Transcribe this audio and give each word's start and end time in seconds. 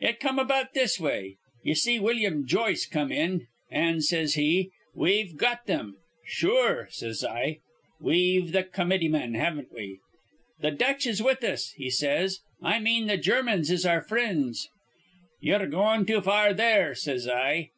"It 0.00 0.18
come 0.18 0.38
about 0.38 0.72
this 0.72 0.98
way: 0.98 1.36
Ye 1.62 1.74
see 1.74 2.00
Willum 2.00 2.46
Joyce 2.46 2.86
come 2.86 3.12
in, 3.12 3.48
an' 3.70 4.00
says 4.00 4.32
he, 4.32 4.70
'We've 4.94 5.36
got 5.36 5.66
thim.' 5.66 5.96
'Sure,' 6.24 6.88
says 6.90 7.22
I. 7.22 7.58
'We've 8.00 8.52
the 8.52 8.62
comityman, 8.64 9.34
haven't 9.34 9.70
we?' 9.70 9.98
'Th' 10.62 10.74
Dutch 10.78 11.06
is 11.06 11.22
with 11.22 11.44
us,' 11.44 11.72
he 11.76 11.90
says. 11.90 12.40
'I 12.62 12.78
mane 12.78 13.06
the 13.08 13.18
Germans 13.18 13.70
is 13.70 13.84
our 13.84 14.00
frinds.' 14.00 14.70
'Ye're 15.42 15.66
goin' 15.66 16.06
too 16.06 16.22
far 16.22 16.54
there,' 16.54 16.94
says 16.94 17.28
I. 17.28 17.68